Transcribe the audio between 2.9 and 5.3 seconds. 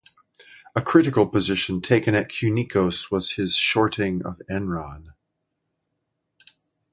was his shorting of Enron.